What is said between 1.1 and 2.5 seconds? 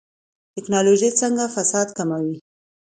څنګه فساد کموي؟